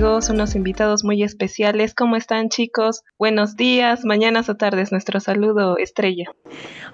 [0.00, 1.94] unos amigos, unos invitados muy especiales.
[1.94, 3.02] ¿Cómo están chicos?
[3.18, 4.92] Buenos días, mañanas o tardes.
[4.92, 6.24] Nuestro saludo estrella.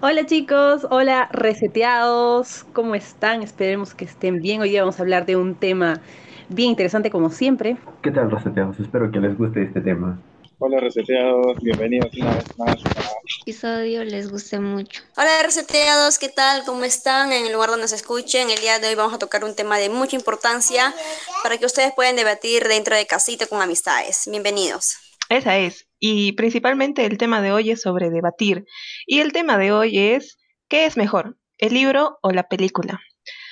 [0.00, 2.64] Hola chicos, hola reseteados.
[2.72, 3.42] ¿Cómo están?
[3.42, 4.60] Esperemos que estén bien.
[4.60, 6.00] Hoy día vamos a hablar de un tema
[6.48, 7.76] bien interesante como siempre.
[8.02, 8.80] ¿Qué tal reseteados?
[8.80, 10.18] Espero que les guste este tema.
[10.58, 13.06] Hola reseteados, bienvenidos una vez más a
[13.42, 15.02] episodio les guste mucho.
[15.14, 16.62] Hola reseteados, ¿qué tal?
[16.64, 17.30] ¿Cómo están?
[17.32, 19.76] En el lugar donde se escuchen, el día de hoy vamos a tocar un tema
[19.76, 20.94] de mucha importancia
[21.42, 24.26] para que ustedes puedan debatir dentro de casita con amistades.
[24.30, 24.96] Bienvenidos.
[25.28, 25.86] Esa es.
[26.00, 28.64] Y principalmente el tema de hoy es sobre debatir.
[29.06, 30.38] Y el tema de hoy es,
[30.68, 31.36] ¿qué es mejor?
[31.58, 32.98] ¿El libro o la película?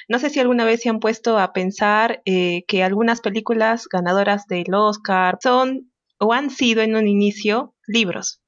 [0.08, 4.46] No sé si alguna vez se han puesto a pensar eh, que algunas películas ganadoras
[4.46, 5.90] del Oscar son
[6.24, 8.40] o han sido en un inicio libros.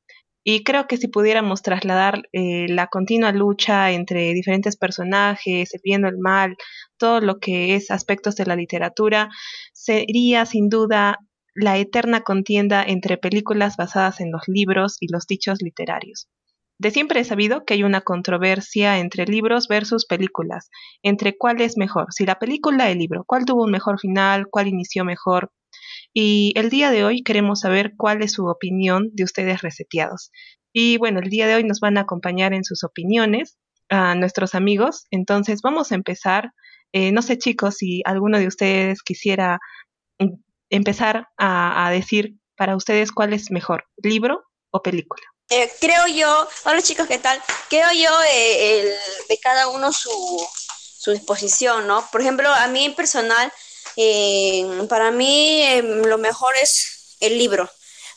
[0.49, 6.05] Y creo que si pudiéramos trasladar eh, la continua lucha entre diferentes personajes, el bien
[6.05, 6.57] o el mal,
[6.99, 9.29] todo lo que es aspectos de la literatura,
[9.73, 11.19] sería sin duda
[11.53, 16.29] la eterna contienda entre películas basadas en los libros y los dichos literarios.
[16.79, 20.71] De siempre he sabido que hay una controversia entre libros versus películas,
[21.03, 24.47] entre cuál es mejor, si la película o el libro, cuál tuvo un mejor final,
[24.51, 25.51] cuál inició mejor,
[26.19, 30.31] y el día de hoy queremos saber cuál es su opinión de ustedes reseteados.
[30.73, 33.59] Y bueno, el día de hoy nos van a acompañar en sus opiniones
[33.91, 35.05] a nuestros amigos.
[35.11, 36.53] Entonces vamos a empezar.
[36.93, 39.59] Eh, no sé chicos si alguno de ustedes quisiera
[40.19, 40.37] mm,
[40.71, 45.23] empezar a, decir para ustedes cuál es mejor, libro o película.
[45.51, 47.39] Eh, creo yo, hola chicos, ¿qué tal?
[47.69, 48.91] Creo yo eh,
[49.29, 50.11] de cada uno su,
[50.97, 52.09] su disposición, ¿no?
[52.11, 53.53] Por ejemplo, a mí en personal
[53.97, 57.71] eh, para mí em, lo mejor es el libro,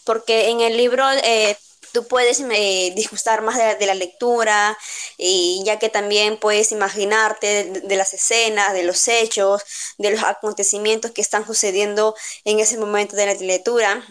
[0.03, 1.57] porque en el libro eh,
[1.93, 4.77] tú puedes eh, disgustar más de, la lectura,
[5.17, 9.63] y ya que también puedes imaginarte de, las escenas, de los hechos,
[9.97, 12.15] de los acontecimientos que están sucediendo
[12.45, 14.05] en ese momento de la lectura.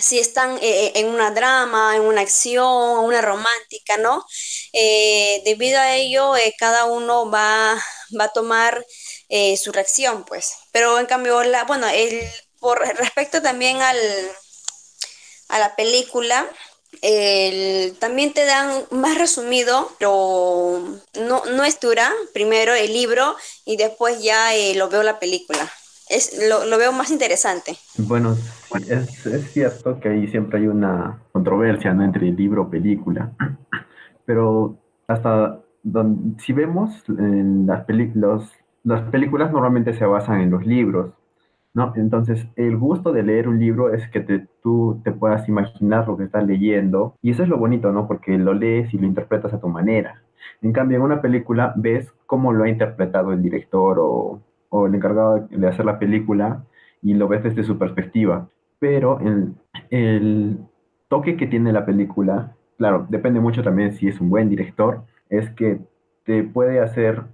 [0.00, 4.24] Si están en una drama, en una acción, una romántica, ¿no?
[5.44, 7.74] debido a ello, cada uno va,
[8.18, 8.84] va a tomar
[9.28, 10.54] eh, su reacción, pues.
[10.72, 12.20] Pero en cambio, la, bueno, el,
[12.60, 13.96] por respecto también al,
[15.48, 16.46] a la película,
[17.02, 20.80] el, también te dan más resumido, pero
[21.20, 25.68] no, no es dura, primero el libro y después ya eh, lo veo la película.
[26.08, 27.76] Es, lo, lo, veo más interesante.
[27.98, 28.34] Bueno,
[28.88, 32.02] es, es, cierto que ahí siempre hay una controversia ¿no?
[32.02, 33.30] entre libro o película,
[34.24, 38.42] pero hasta donde, si vemos en las películas,
[38.84, 41.12] las películas normalmente se basan en los libros,
[41.74, 41.92] ¿no?
[41.96, 46.16] Entonces, el gusto de leer un libro es que te, tú te puedas imaginar lo
[46.16, 48.06] que estás leyendo, y eso es lo bonito, ¿no?
[48.06, 50.22] Porque lo lees y lo interpretas a tu manera.
[50.62, 54.40] En cambio, en una película ves cómo lo ha interpretado el director o,
[54.70, 56.64] o el encargado de hacer la película
[57.02, 58.48] y lo ves desde su perspectiva.
[58.78, 59.54] Pero el,
[59.90, 60.58] el
[61.08, 65.50] toque que tiene la película, claro, depende mucho también si es un buen director, es
[65.50, 65.80] que
[66.24, 67.24] te puede hacer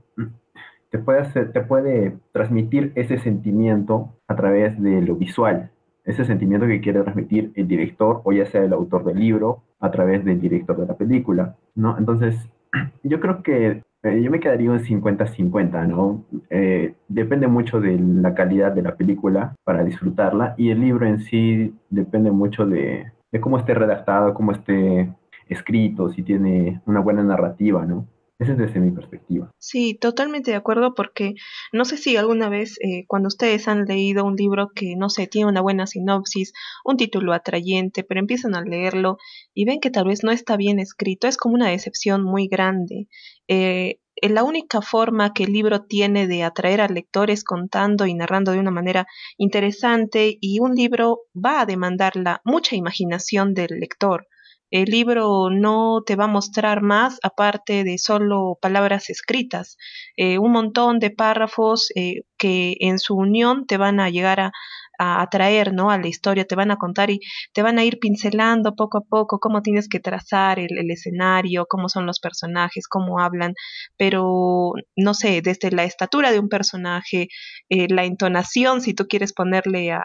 [0.94, 5.72] te puede, te puede transmitir ese sentimiento a través de lo visual,
[6.04, 9.90] ese sentimiento que quiere transmitir el director o ya sea el autor del libro a
[9.90, 11.98] través del director de la película, ¿no?
[11.98, 12.48] Entonces,
[13.02, 16.22] yo creo que eh, yo me quedaría un 50-50, ¿no?
[16.48, 21.18] Eh, depende mucho de la calidad de la película para disfrutarla y el libro en
[21.18, 25.12] sí depende mucho de, de cómo esté redactado, cómo esté
[25.48, 28.06] escrito, si tiene una buena narrativa, ¿no?
[28.38, 29.52] Esa es desde mi perspectiva.
[29.58, 31.34] Sí, totalmente de acuerdo porque
[31.72, 35.28] no sé si alguna vez eh, cuando ustedes han leído un libro que no sé,
[35.28, 36.52] tiene una buena sinopsis,
[36.84, 39.18] un título atrayente, pero empiezan a leerlo
[39.54, 43.06] y ven que tal vez no está bien escrito, es como una decepción muy grande.
[43.46, 48.14] Eh, la única forma que el libro tiene de atraer al lector es contando y
[48.14, 49.06] narrando de una manera
[49.36, 54.26] interesante y un libro va a demandar la mucha imaginación del lector
[54.74, 59.76] el libro no te va a mostrar más aparte de solo palabras escritas,
[60.16, 64.50] eh, un montón de párrafos eh, que en su unión te van a llegar a,
[64.98, 65.90] atraer ¿no?
[65.90, 67.20] a la historia, te van a contar y
[67.52, 71.88] te van a ir pincelando poco a poco cómo tienes que trazar el, escenario, cómo
[71.88, 73.54] son los personajes, cómo hablan,
[73.96, 77.28] pero no sé, desde la estatura de un personaje,
[77.68, 80.02] eh, la entonación, si tú quieres ponerle a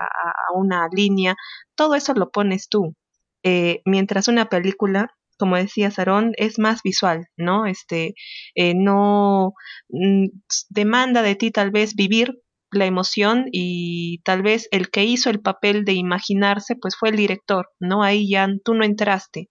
[0.56, 1.36] una línea,
[1.76, 2.96] todo eso lo pones tú.
[3.44, 7.66] Eh, mientras una película, como decía Sarón, es más visual, ¿no?
[7.66, 8.14] Este,
[8.56, 9.54] eh, no
[9.90, 10.28] mm,
[10.70, 12.40] demanda de ti tal vez vivir
[12.72, 17.16] la emoción y tal vez el que hizo el papel de imaginarse, pues fue el
[17.16, 18.04] director, ¿no?
[18.04, 19.50] Ahí ya tú no entraste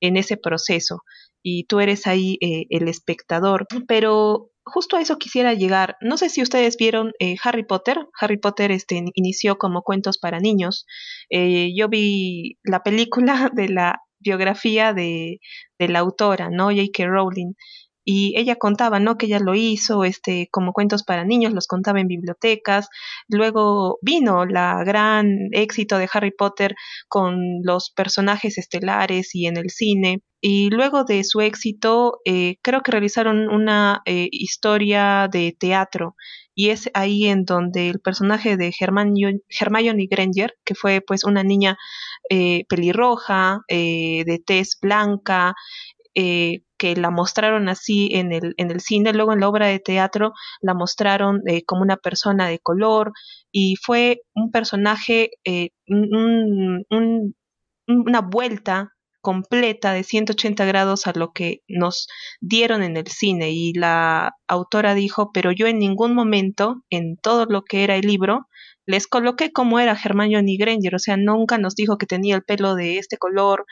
[0.00, 1.02] en ese proceso
[1.42, 5.96] y tú eres ahí eh, el espectador, pero justo a eso quisiera llegar.
[6.00, 8.06] No sé si ustedes vieron eh, Harry Potter.
[8.20, 10.86] Harry Potter este, inició como cuentos para niños.
[11.30, 15.40] Eh, yo vi la película de la biografía de,
[15.78, 16.66] de la autora, ¿no?
[16.66, 17.06] J.K.
[17.06, 17.54] Rowling
[18.12, 19.16] y ella contaba, ¿no?
[19.16, 22.88] Que ella lo hizo, este, como cuentos para niños, los contaba en bibliotecas.
[23.28, 26.74] Luego vino la gran éxito de Harry Potter
[27.06, 30.22] con los personajes estelares y en el cine.
[30.40, 36.16] Y luego de su éxito, eh, creo que realizaron una eh, historia de teatro.
[36.52, 41.78] Y es ahí en donde el personaje de Hermione Granger, que fue pues una niña
[42.28, 45.54] eh, pelirroja, de tez blanca,
[46.14, 49.80] eh, que la mostraron así en el, en el cine, luego en la obra de
[49.80, 50.32] teatro
[50.62, 53.12] la mostraron eh, como una persona de color
[53.52, 55.68] y fue un personaje, eh,
[57.86, 62.08] una vuelta completa de 180 grados a lo que nos
[62.40, 67.44] dieron en el cine y la autora dijo, pero yo en ningún momento en todo
[67.44, 68.46] lo que era el libro
[68.86, 72.74] les coloqué como era Hermione Granger, o sea, nunca nos dijo que tenía el pelo
[72.74, 73.66] de este color,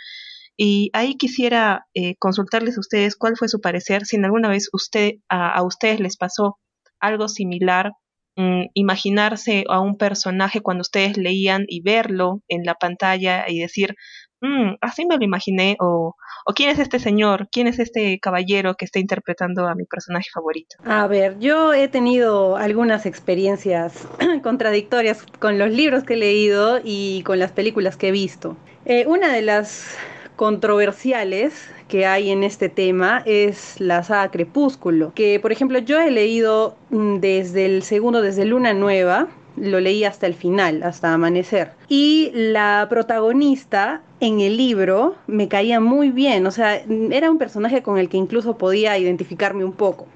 [0.61, 4.69] y ahí quisiera eh, consultarles a ustedes cuál fue su parecer, si en alguna vez
[4.73, 6.59] usted, a, ustedes les pasó
[6.99, 7.93] algo similar,
[8.37, 13.95] mm, imaginarse a un personaje cuando ustedes leían y verlo en la pantalla y decir,
[14.41, 18.75] mm, así me lo imaginé, o, o quién es este señor, quién es este caballero
[18.75, 20.75] que está interpretando a mi personaje favorito.
[20.85, 24.09] A ver, yo he tenido algunas experiencias
[24.43, 28.57] contradictorias con los libros que he leído y con las películas que he visto.
[28.87, 29.97] Eh, una de las
[30.39, 36.13] controversiales que hay en este tema es la saga Crepúsculo, que por ejemplo yo he
[36.13, 39.27] leído mm, desde el segundo, desde Luna Nueva,
[39.57, 41.73] lo leí hasta el final, hasta amanecer.
[41.89, 47.83] Y la protagonista en el libro me caía muy bien, o sea, era un personaje
[47.83, 50.07] con el que incluso podía identificarme un poco,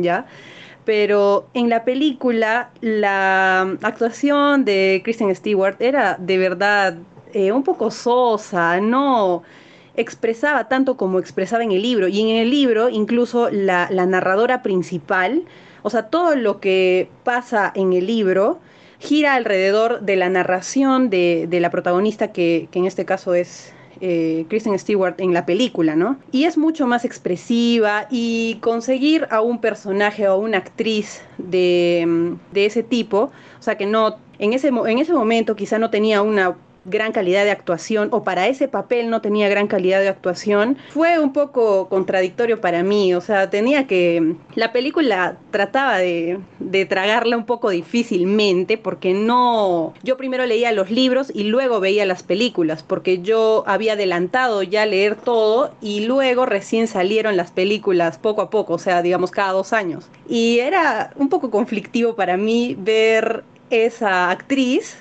[0.00, 0.26] ¿ya?
[0.84, 6.96] Pero en la película la actuación de Kristen Stewart era de verdad
[7.32, 9.44] eh, un poco sosa, no
[9.98, 12.08] expresaba tanto como expresaba en el libro.
[12.08, 15.44] Y en el libro, incluso la, narradora principal,
[15.82, 18.60] o sea, todo lo que pasa en el libro
[19.00, 24.78] gira alrededor de la narración de, la protagonista, que, en este caso es eh, Kristen
[24.78, 26.18] Stewart en la película, ¿no?
[26.30, 32.66] Y es mucho más expresiva y conseguir a un personaje o una actriz de, de
[32.66, 36.56] ese tipo, o sea, que no, en ese, en ese momento quizá no tenía una
[36.88, 41.18] gran calidad de actuación o para ese papel no tenía gran calidad de actuación, fue
[41.18, 43.14] un poco contradictorio para mí.
[43.14, 44.34] O sea, tenía que...
[44.54, 49.94] La película trataba de, de tragarla un poco difícilmente porque no...
[50.02, 54.86] Yo primero leía los libros y luego veía las películas porque yo había adelantado ya
[54.86, 59.52] leer todo y luego recién salieron las películas poco a poco, o sea, digamos cada
[59.52, 60.08] dos años.
[60.28, 64.96] Y era un poco conflictivo para mí ver esa actriz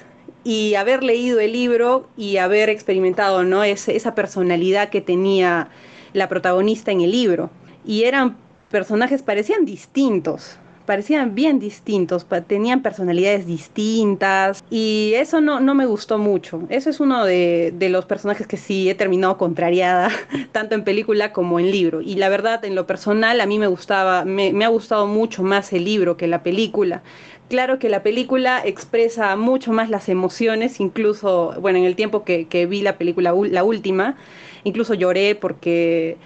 [0.48, 3.66] y haber leído el libro y haber experimentado ¿no?
[3.66, 5.68] esa personalidad que tenía
[6.14, 7.50] la protagonista en el libro.
[7.86, 8.38] Y eran
[8.72, 16.18] personajes, parecían distintos, parecían bien distintos, tenían personalidades distintas y eso no, no me gustó
[16.18, 16.64] mucho.
[16.70, 20.10] Eso es uno de, de, los personajes que sí he terminado contrariada,
[20.54, 22.00] tanto en película como en libro.
[22.00, 25.44] Y la verdad, en lo personal, a mí me gustaba, me, me ha gustado mucho
[25.44, 27.04] más el libro que la película.
[27.50, 32.68] Claro que la película expresa mucho más las emociones, incluso, bueno, en el tiempo que,
[32.70, 34.18] vi la película, la última,
[34.66, 36.18] incluso lloré porque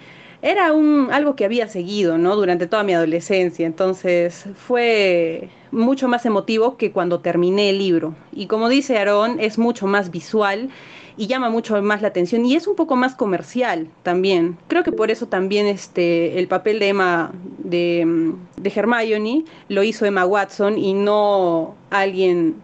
[0.42, 2.34] era un, algo que había seguido, ¿no?
[2.34, 8.16] Durante toda mi adolescencia, entonces fue mucho más emotivo que cuando terminé el libro.
[8.32, 10.70] Y como dice Aarón, es mucho más visual
[11.16, 14.58] y llama mucho más la atención y es un poco más comercial también.
[14.68, 20.04] Creo que por eso también este, el papel de Emma, de, de Hermione, lo hizo
[20.06, 22.62] Emma Watson y no alguien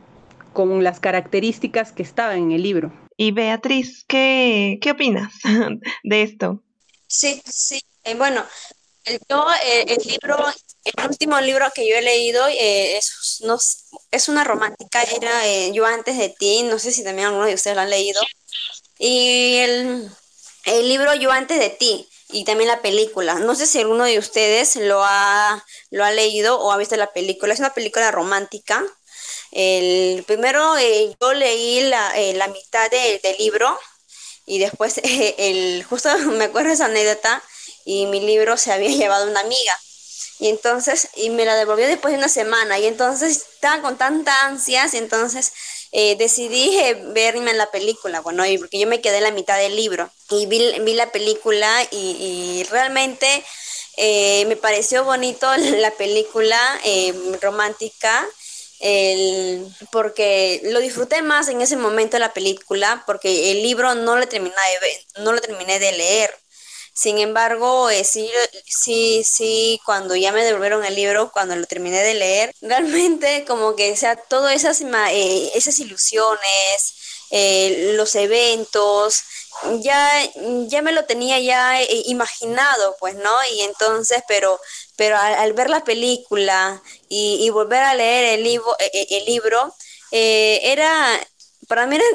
[0.53, 2.93] con las características que estaba en el libro.
[3.17, 5.33] Y Beatriz, ¿qué, qué opinas
[6.05, 6.63] de esto?
[7.07, 7.81] Sí, sí.
[8.05, 8.45] Eh, bueno,
[9.29, 10.37] yo eh, el libro,
[10.85, 13.59] el último libro que yo he leído eh, es, no,
[14.11, 17.77] es una romántica, era Yo antes de ti, no sé si también alguno de ustedes
[17.77, 18.21] lo han leído.
[18.99, 20.11] Y el,
[20.67, 23.35] libro Yo antes de ti y también la película.
[23.35, 27.13] No sé si alguno de ustedes lo ha, lo ha leído o ha visto la
[27.13, 27.55] película.
[27.55, 28.85] Es una película romántica.
[29.51, 33.79] El primero eh, yo leí la, eh, la mitad del libro
[34.47, 37.43] y después el, justo me acuerdo de esa anécdota
[37.85, 39.79] y mi libro se había llevado una amiga.
[40.41, 42.79] Y entonces, y me la devolvió después de una semana.
[42.79, 45.53] Y entonces estaba con tanta ansias, y entonces
[45.93, 49.59] eh, decidí eh, verme la película, bueno, y porque yo me quedé en la mitad
[49.59, 53.45] del libro y vi, vi la película y, realmente
[53.97, 58.27] eh, me pareció bonito la película eh, romántica,
[58.81, 64.17] el, porque lo disfruté más en ese momento de la película, porque el libro no
[64.17, 66.35] lo terminé de, no lo terminé de leer.
[66.99, 68.29] Sin embargo, eh, sí,
[68.67, 73.77] sí, sí, cuando ya me devolvieron el libro, cuando lo terminé de leer, realmente como
[73.77, 76.95] que, o sea, todas esas, esas ilusiones,
[77.95, 79.23] los eventos,
[79.81, 80.11] ya,
[80.67, 83.33] ya me lo tenía ya eh, imaginado, pues, ¿no?
[83.53, 84.59] Y entonces, pero,
[84.97, 89.73] pero al, ver la película y, volver a leer el, libro, eh, eh, el libro,
[90.11, 91.21] era,
[91.69, 92.07] para mí era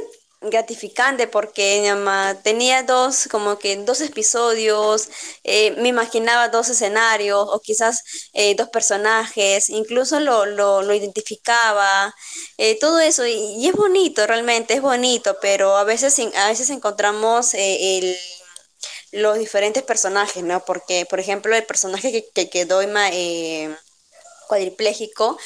[0.44, 1.94] gratificante porque
[2.44, 5.10] tenía dos, como que dos episodios,
[5.44, 8.04] me imaginaba dos escenarios o quizás
[8.58, 12.14] dos personajes, incluso lo, lo, lo identificaba,
[12.80, 17.54] todo eso, y, es bonito, realmente es bonito, pero a veces, a veces encontramos
[19.14, 20.66] los diferentes personajes, ¿no?
[20.66, 23.76] Porque, por ejemplo, el personaje que, que quedó eh,
[24.48, 25.38] cuadripléjico,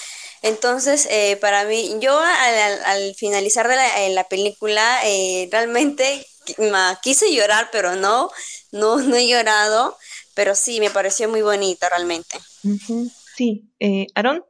[0.47, 6.03] entonces, eh, para mí, yo al, finalizar de la, eh, la película, eh, realmente
[7.03, 8.29] quise llorar, pero no,
[8.71, 9.95] no, no he llorado,
[10.35, 12.37] pero sí, me pareció muy bonita realmente.
[13.35, 14.43] Sí, eh, Aaron.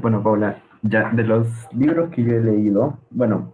[0.00, 3.52] bueno, Paula, ya de los libros que yo he leído, bueno,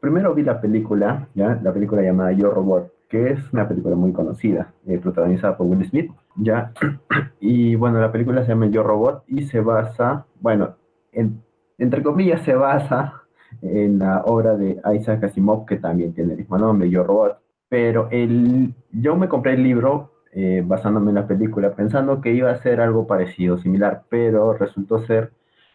[0.00, 4.12] primero vi la película, ya, la película llamada Yo Robot, que es una película muy
[4.12, 4.72] conocida,
[5.02, 6.72] protagonizada por Will Smith, ya,
[7.40, 10.76] y bueno, la película se llama Yo Robot y se basa, bueno,
[11.12, 13.22] entre comillas, se basa
[13.60, 17.38] en la obra de Isaac Asimov, que también tiene el mismo nombre, Yo Robot.
[17.68, 22.50] Pero el, yo me compré el libro eh, basándome en la película, pensando que iba
[22.50, 25.32] a ser algo parecido, similar, pero resultó ser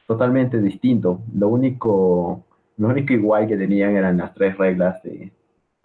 [0.07, 1.21] totalmente distinto.
[1.33, 2.45] Lo único,
[2.77, 5.31] lo único igual que tenían eran las tres reglas de,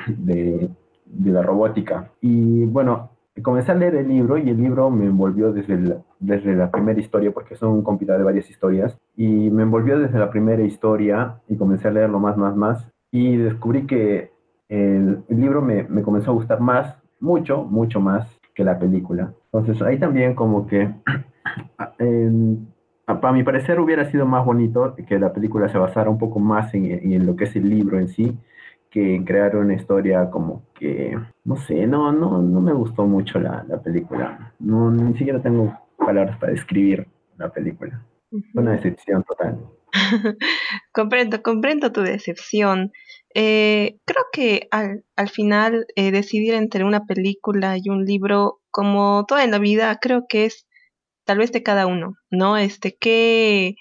[0.07, 0.71] de,
[1.07, 2.11] de la robótica.
[2.21, 6.71] Y bueno, comencé a leer el libro y el libro me envolvió desde, desde la
[6.71, 10.63] primera historia, porque son un compilado de varias historias, y me envolvió desde la primera
[10.63, 14.33] historia y comencé a leerlo más, más, más, y descubrí que
[14.69, 19.33] el, libro me, me, comenzó a gustar más, mucho, mucho más que la película.
[19.53, 20.91] Entonces ahí también como que,
[23.07, 26.75] para mi parecer hubiera sido más bonito que la película se basara un poco más
[26.75, 28.39] en, en lo que es el libro en sí,
[28.91, 33.65] que crear una historia como que, no sé, no, no, no me gustó mucho la,
[33.69, 34.53] la película.
[34.59, 37.07] No, ni siquiera tengo palabras para describir
[37.39, 38.05] la película.
[38.55, 39.61] Una decepción total.
[40.93, 42.91] comprendo, comprendo tu decepción.
[43.35, 49.25] Eh, creo que al, al final eh, decidir entre una película y un libro, como
[49.29, 50.67] toda en la vida, creo que es
[51.25, 52.57] tal vez de cada uno, ¿no?
[52.57, 53.77] Este, que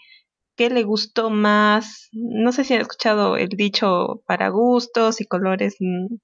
[0.55, 2.09] qué le gustó más.
[2.11, 6.15] No sé si han escuchado el dicho para gustos y colores, mm,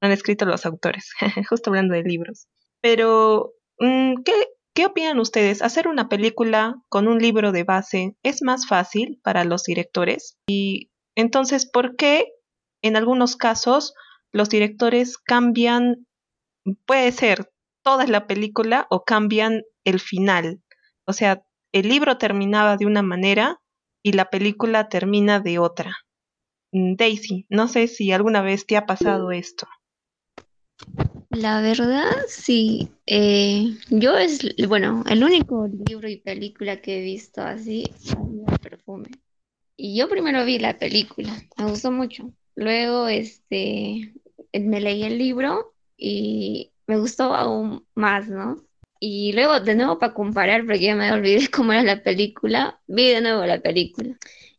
[0.00, 1.12] han escrito los autores,
[1.48, 2.46] justo hablando de libros.
[2.80, 4.32] Pero, mm, ¿qué,
[4.74, 5.62] ¿qué opinan ustedes?
[5.62, 10.38] ¿Hacer una película con un libro de base es más fácil para los directores?
[10.46, 12.26] Y entonces, ¿por qué
[12.82, 13.94] en algunos casos
[14.32, 16.06] los directores cambian,
[16.86, 17.50] puede ser
[17.82, 20.62] toda la película o cambian el final?
[21.06, 23.60] O sea, el libro terminaba de una manera
[24.02, 25.96] y la película termina de otra.
[26.72, 29.66] Mm, Daisy, no sé si alguna vez te ha pasado esto.
[31.30, 32.88] La verdad, sí.
[33.06, 39.08] Eh, yo es, bueno, el único libro y película que he visto así el perfume.
[39.76, 42.32] Y yo primero vi la película, me gustó mucho.
[42.56, 44.12] Luego, este,
[44.52, 48.56] me leí el libro y me gustó aún más, ¿no?
[48.98, 53.10] Y luego de nuevo para comparar, porque ya me olvidé cómo era la película, vi
[53.10, 54.16] de nuevo la película.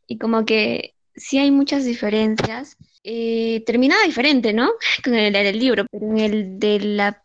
[0.08, 2.78] Y como que sí hay muchas diferencias.
[3.04, 4.72] Eh, terminaba diferente, ¿no?
[5.04, 7.24] Con el del libro, pero en el de la,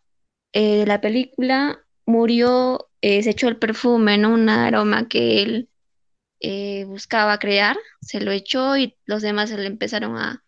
[0.52, 4.32] eh, la película murió, eh, se echó el perfume, ¿no?
[4.34, 5.68] Un aroma que él
[6.86, 10.44] buscaba crear, se lo echó y los demás se le empezaron a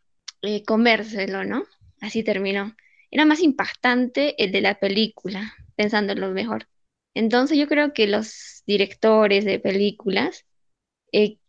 [0.67, 1.65] comérselo, ¿no?
[2.03, 2.77] Así terminó.
[3.11, 6.69] Era más impactante el de la película, pensando en lo mejor.
[7.15, 10.45] Entonces yo creo que los directores de películas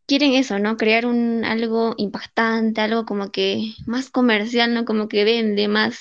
[0.08, 0.78] quieren eso, ¿no?
[0.78, 4.86] Crear un algo impactante, algo como que más comercial, ¿no?
[4.86, 6.00] Como que vende más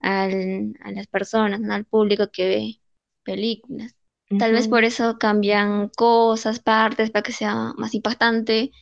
[0.00, 1.74] al, a las personas, ¿no?
[1.74, 2.80] Al público que ve
[3.24, 3.94] películas.
[4.38, 8.72] Tal vez por eso cambian cosas, partes, para que sea más impactante.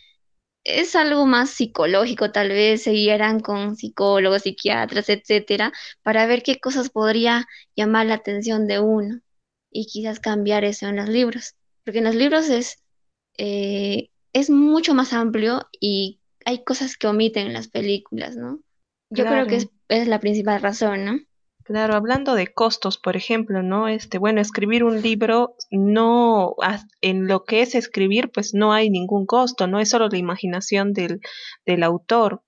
[0.65, 6.59] Es algo más psicológico, tal vez se guiarán con psicólogos, psiquiatras, etcétera, para ver qué
[6.59, 7.47] cosas podría
[7.77, 9.21] llamar la atención de uno
[9.71, 11.55] y quizás cambiar eso en los libros.
[11.85, 12.83] Porque en los libros es,
[13.39, 18.61] eh, es mucho más amplio y hay cosas que omiten en las películas, ¿no?
[19.09, 21.19] Yo creo que es, es, la principal razón, ¿no?
[21.64, 23.88] Claro, hablando de costos, por ejemplo, ¿no?
[23.88, 26.55] Este, bueno, escribir un libro no,
[27.00, 30.93] en lo que es escribir, pues no hay ningún costo, no es solo la imaginación
[30.93, 31.21] del,
[31.64, 32.43] del autor.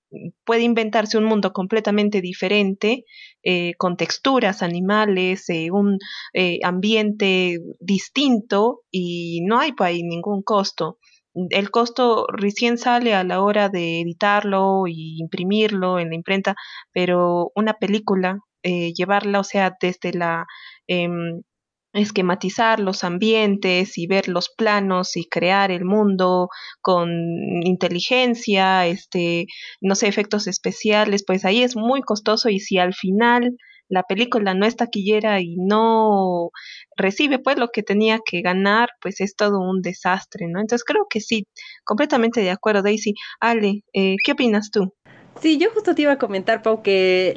[0.45, 3.03] Puede inventarse un mundo completamente diferente,
[3.41, 5.97] eh, con texturas, animales, eh, un
[6.33, 10.99] eh, ambiente distinto y no hay pues, ningún costo
[11.33, 16.55] el costo recién sale a la hora de editarlo y imprimirlo en la imprenta,
[16.93, 20.45] pero una película eh, llevarla, o sea, desde la
[20.87, 21.41] em,
[21.93, 26.49] esquematizar los ambientes y ver los planos y crear el mundo
[26.81, 27.09] con
[27.63, 29.47] inteligencia, este,
[29.81, 33.57] no sé, efectos especiales, pues ahí es muy costoso y si al final
[33.89, 36.51] la película no es taquillera y no
[36.95, 40.61] recibe pues lo que tenía que ganar, pues es todo un desastre, ¿no?
[40.61, 41.47] Entonces creo que sí,
[41.83, 43.15] completamente de acuerdo, Daisy.
[43.39, 44.93] Ale, eh, ¿qué opinas tú?
[45.41, 47.33] Sí, yo justo te iba a comentar, Pau, que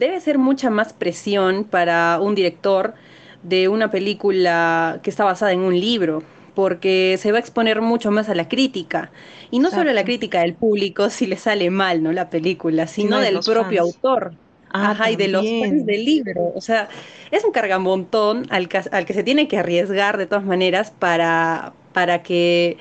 [0.00, 2.94] debe ser mucha más presión para un director
[3.42, 6.22] de una película que está basada en un libro,
[6.54, 9.10] porque se va a exponer mucho más a la crítica.
[9.50, 12.12] Y no solo a la crítica del público si le sale mal, ¿no?
[12.12, 14.34] La película, sino, del propio autor.
[14.70, 16.52] Ah, Ajá, y de los fans del libro.
[16.54, 16.88] O sea,
[17.30, 21.72] es un cargamontón al que, al que se tiene que arriesgar de todas maneras para,
[21.92, 22.78] para que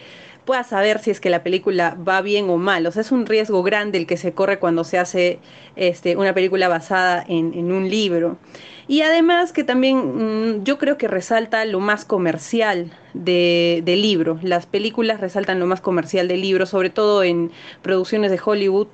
[0.47, 2.87] pueda saber si es que la película va bien o mal.
[2.87, 5.39] O sea, es un riesgo grande el que se corre cuando se hace
[5.75, 8.39] este, una película basada en, un libro.
[8.87, 14.39] Y además que también mm, yo creo que resalta lo más comercial del libro.
[14.41, 17.51] Las películas resaltan lo más comercial del libro, sobre todo en
[17.83, 18.87] producciones de Hollywood,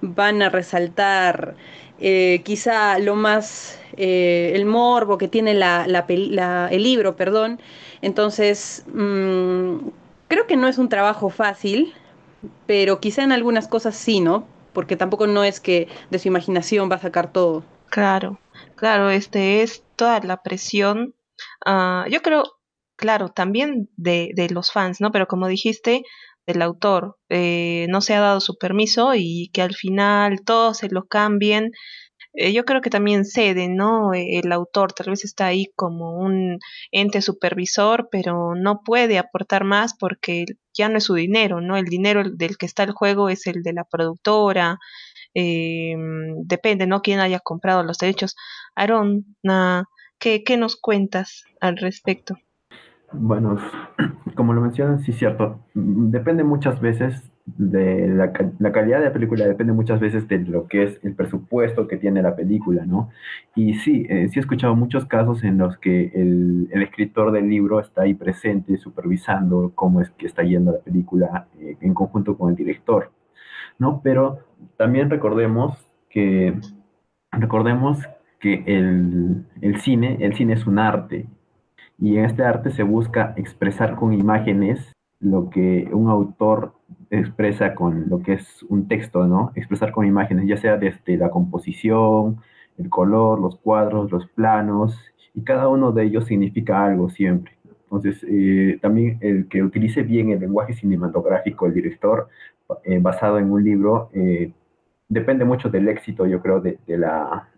[0.00, 1.56] van a resaltar
[1.98, 5.84] eh, quizá lo más, eh, el morbo que tiene la,
[6.70, 7.60] el libro, perdón.
[8.00, 9.76] Entonces, mm,
[10.30, 11.92] Creo que no es un trabajo fácil,
[12.68, 14.46] pero quizá en algunas cosas sí, ¿no?
[14.72, 17.64] Porque tampoco no es que de su imaginación va a sacar todo.
[17.88, 18.38] Claro,
[18.76, 21.16] claro, este es toda la presión.
[21.66, 22.44] Uh, yo creo,
[22.94, 25.10] claro, también de, de, los fans, ¿no?
[25.10, 26.04] Pero como dijiste,
[26.46, 30.90] del autor, eh, no se ha dado su permiso y que al final todo se
[30.90, 31.72] lo cambien
[32.32, 34.14] eh, yo creo que también cede, ¿no?
[34.14, 36.58] E, el autor tal vez está ahí como un
[36.92, 41.76] ente supervisor, pero no puede aportar más porque ya no es su dinero, ¿no?
[41.76, 44.78] El dinero del que está el juego es el de la productora,
[45.34, 45.96] eh,
[46.44, 47.02] depende, ¿no?
[47.02, 48.36] Quién haya comprado los derechos.
[48.76, 49.24] Aaron,
[50.18, 52.36] ¿qué, ¿qué nos cuentas al respecto?
[53.12, 53.58] Bueno,
[54.36, 55.60] como lo mencionan, sí, cierto.
[55.74, 60.84] Depende muchas veces de la, calidad de la película depende muchas veces de lo que
[60.84, 63.10] es el presupuesto que tiene la película, ¿no?
[63.54, 67.80] Y sí, eh, sí he escuchado muchos casos en los que el, escritor del libro
[67.80, 72.50] está ahí presente, supervisando cómo es que está yendo la película eh, en conjunto con
[72.50, 73.10] el director,
[73.78, 74.00] ¿no?
[74.02, 74.40] Pero
[74.76, 76.58] también recordemos que,
[77.32, 77.98] recordemos
[78.40, 81.26] que el, el cine, el cine es un arte,
[81.98, 86.72] y en este arte se busca expresar con imágenes lo que un autor
[87.10, 89.52] expresa con lo que es un texto, ¿no?
[89.54, 92.40] Expresar con imágenes, ya sea desde la composición,
[92.78, 94.96] el color, los cuadros, los planos,
[95.34, 97.56] y cada uno de ellos significa algo siempre.
[97.84, 102.28] Entonces, eh, también el que utilice bien el lenguaje cinematográfico, el director,
[102.84, 104.52] eh, basado en un libro, eh,
[105.08, 107.48] depende mucho del éxito, yo creo, de, la,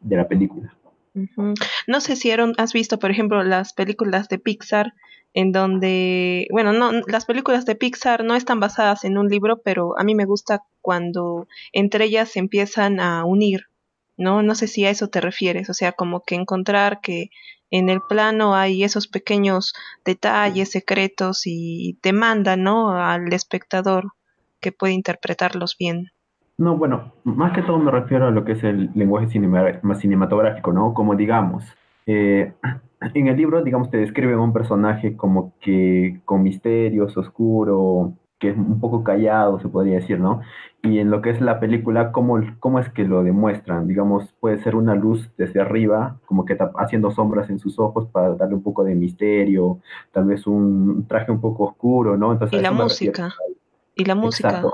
[0.00, 0.72] de la película.
[1.86, 4.94] No sé si has visto, por ejemplo, las películas de Pixar
[5.34, 9.98] en donde, bueno, no, las películas de Pixar no están basadas en un libro, pero
[9.98, 13.68] a mí me gusta cuando entre ellas se empiezan a unir,
[14.16, 14.42] ¿no?
[14.42, 17.30] No sé si a eso te refieres, o sea, como que encontrar que
[17.70, 19.72] en el plano hay esos pequeños
[20.04, 22.90] detalles secretos y te mandan, ¿no?
[22.90, 24.12] Al espectador
[24.60, 26.10] que puede interpretarlos bien.
[26.58, 30.92] No, bueno, más que todo me refiero a lo que es el lenguaje cinematográfico, ¿no?
[30.92, 31.64] Como digamos,
[32.06, 32.52] eh,
[33.14, 38.56] en el libro, digamos, te describen un personaje como que con misterios, oscuro, que es
[38.56, 40.40] un poco callado, se podría decir, ¿no?
[40.82, 43.86] Y en lo que es la película, ¿cómo, cómo es que lo demuestran?
[43.86, 48.34] Digamos, puede ser una luz desde arriba, como que haciendo sombras en sus ojos para
[48.34, 49.78] darle un poco de misterio,
[50.10, 52.32] tal vez un traje un poco oscuro, ¿no?
[52.32, 53.32] Entonces, y la música.
[53.94, 54.48] Y la música.
[54.48, 54.72] Exacto,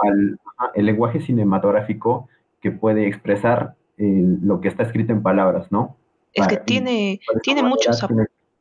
[0.75, 2.29] el lenguaje cinematográfico
[2.63, 5.98] que puede expresar eh, lo que está escrito en palabras, ¿no?
[6.33, 8.03] Es que tiene, tiene muchos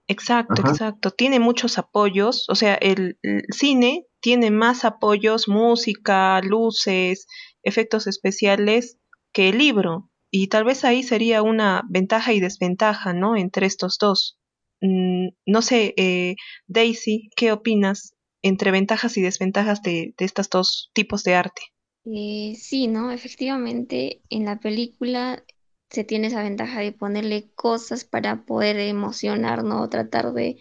[0.07, 1.11] Exacto, exacto.
[1.11, 2.45] Tiene muchos apoyos.
[2.49, 3.17] O sea, el,
[3.49, 7.27] cine tiene más apoyos, música, luces,
[7.61, 8.97] efectos especiales
[9.33, 10.09] que el libro.
[10.31, 13.35] Y tal vez ahí sería una ventaja y desventaja, ¿no?
[13.35, 14.39] Entre estos dos.
[14.81, 16.35] Mm, no sé, eh,
[16.67, 21.61] Daisy, ¿qué opinas entre ventajas y desventajas de, de estos dos tipos de arte?
[22.05, 23.11] Eh, sí, ¿no?
[23.11, 25.43] Efectivamente, en la película
[25.89, 29.89] se tiene esa ventaja de ponerle cosas para poder emocionar, ¿no?
[29.89, 30.57] Tratar de,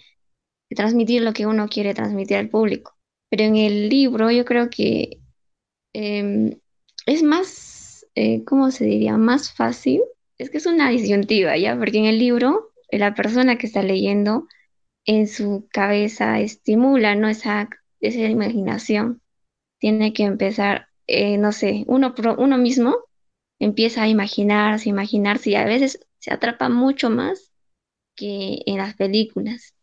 [0.71, 2.97] transmitir lo que uno quiere transmitir al público.
[3.31, 5.21] Pero en el libro yo creo que
[5.93, 6.59] em,
[7.07, 9.17] es más, eh, ¿cómo se diría?
[9.17, 10.03] Más fácil.
[10.39, 11.77] Es que es una disyuntiva, ¿ya?
[11.79, 14.47] Porque en el libro la persona que está leyendo
[15.07, 17.29] en su cabeza estimula, ¿no?
[17.29, 17.69] Esa,
[18.01, 19.23] esa imaginación.
[19.79, 23.06] Tiene que empezar, eh, no sé, uno, uno mismo
[23.59, 27.53] empieza a imaginarse, imaginarse y a veces se atrapa mucho más
[28.15, 29.75] que en las películas.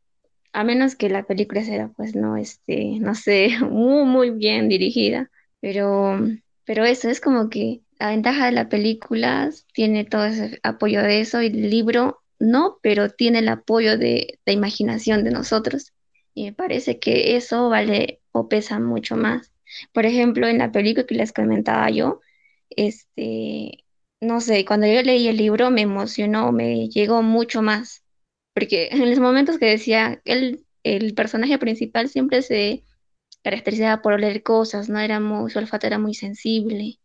[0.53, 5.31] A menos que la película sea, pues, no, este, no sé, muy, muy bien dirigida.
[5.61, 6.19] Pero,
[6.65, 11.21] pero eso es como que la ventaja de la película tiene todo ese apoyo de
[11.21, 15.93] eso y el libro no, pero tiene el apoyo de la imaginación de nosotros.
[16.33, 19.51] Y me parece que eso vale o pesa mucho más.
[19.93, 22.19] Por ejemplo, en la película que les comentaba yo,
[22.77, 23.85] este,
[24.21, 28.03] no sé, cuando yo leí el libro me emocionó, me llegó mucho más,
[28.53, 32.83] porque en los momentos que decía, el, el personaje principal siempre se
[33.43, 34.99] caracterizaba por leer cosas, ¿no?
[34.99, 36.99] Era muy, su olfato era muy sensible,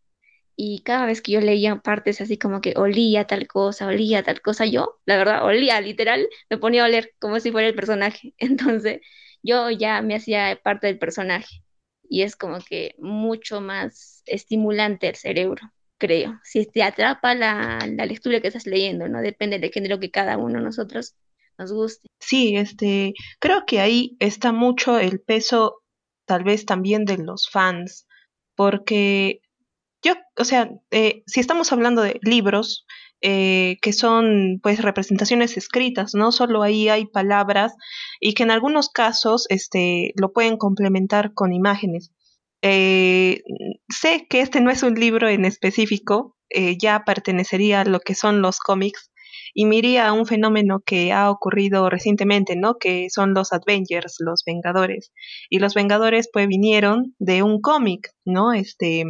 [0.55, 4.41] y cada vez que yo leía partes así como que olía tal cosa, olía tal
[4.41, 8.33] cosa, yo, la verdad, olía, literal, me ponía a oler como si fuera el personaje.
[8.39, 8.99] Entonces,
[9.41, 11.63] yo ya me hacía parte del personaje
[12.09, 16.39] y es como que mucho más estimulante el cerebro, creo.
[16.43, 19.21] Si te atrapa la, la lectura que estás leyendo, ¿no?
[19.21, 21.15] Depende del género que cada uno de nosotros
[21.57, 22.07] nos guste.
[22.19, 25.83] Sí, este, creo que ahí está mucho el peso,
[26.25, 28.07] tal vez también de los fans,
[28.55, 29.41] porque
[30.01, 32.85] yo, o sea, eh, si estamos hablando de libros
[33.21, 37.73] eh, que son pues representaciones escritas, no solo ahí hay palabras
[38.19, 42.11] y que en algunos casos este, lo pueden complementar con imágenes.
[42.61, 43.41] Eh,
[43.89, 46.35] sé que este no es un libro en específico,
[46.79, 49.11] ya pertenecería a lo que son los cómics
[49.53, 52.75] y miría a un fenómeno que ha ocurrido recientemente, ¿no?
[52.77, 55.11] Que son los Avengers, los Vengadores.
[55.49, 58.53] Y los Vengadores pues vinieron de un cómic, ¿no?
[58.53, 59.05] Este,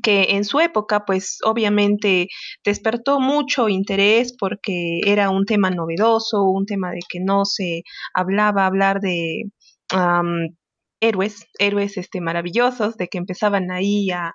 [0.00, 2.28] que en su época, pues obviamente
[2.64, 7.82] despertó mucho interés porque era un tema novedoso, un tema de que no se
[8.14, 9.44] hablaba hablar de
[11.00, 14.32] héroes, héroes este, maravillosos, de que empezaban ahí a,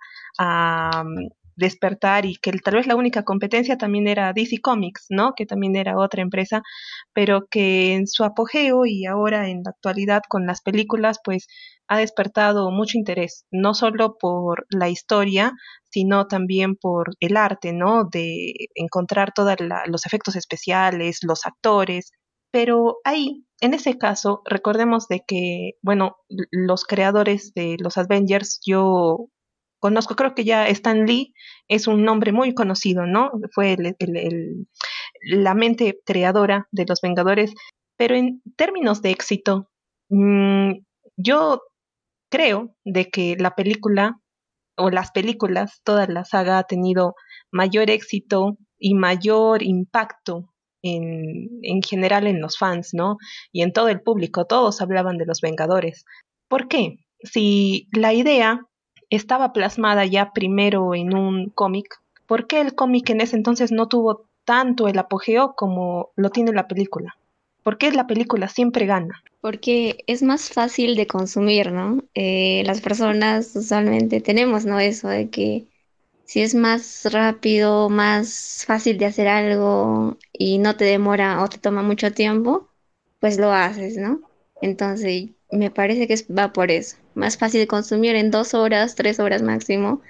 [1.58, 5.34] despertar y que tal vez la única competencia también era DC Comics, ¿no?
[5.36, 6.62] Que también era otra empresa,
[7.13, 11.48] pero que en su apogeo y ahora en la actualidad con las películas, pues
[11.88, 15.54] ha despertado mucho interés, no solo por la historia,
[15.91, 18.06] sino también por el arte, ¿no?
[18.06, 19.56] De encontrar todos
[19.88, 22.12] los efectos especiales, los actores,
[22.52, 26.15] pero ahí, en ese caso, recordemos de que, bueno,
[26.52, 29.28] los creadores de los Avengers, yo
[29.80, 31.34] conozco, creo que ya Stan Lee
[31.68, 33.32] es un nombre muy conocido, ¿no?
[33.54, 34.68] Fue el,
[35.22, 37.54] la mente creadora de los Vengadores,
[37.98, 39.70] pero en términos de éxito,
[40.10, 40.72] mm,
[41.18, 41.62] yo
[42.30, 44.20] creo de que la película
[44.78, 47.16] o las películas, toda la saga ha tenido
[47.52, 53.18] mayor éxito y mayor impacto en, en, general en los fans, ¿no?
[53.52, 56.06] Y en todo el público, todos hablaban de los Vengadores.
[56.48, 56.98] ¿Por qué?
[57.24, 58.62] Si la idea
[59.10, 63.88] estaba plasmada ya primero en un cómic, ¿por qué el cómic en ese entonces no
[63.88, 67.17] tuvo tanto el apogeo como lo tiene la película?
[67.63, 69.24] ¿Por qué la película siempre gana?
[69.41, 72.02] Porque es más fácil de consumir, ¿no?
[72.13, 74.80] Eh, las personas usualmente tenemos, ¿no?
[74.80, 75.67] Eso de que
[76.24, 81.58] si es más rápido, más fácil de hacer algo y no te demora o te
[81.58, 82.70] toma mucho tiempo,
[83.20, 84.22] pues lo haces, ¿no?
[84.62, 86.98] Entonces, me parece que va por eso.
[87.18, 90.02] Más fácil de consumir en dos horas, tres horas máximo.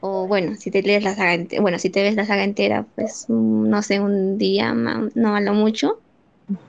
[0.00, 3.26] O bueno, si te lees la saga bueno, si te ves la saga entera, pues
[3.28, 6.00] no sé, un día, no a lo mucho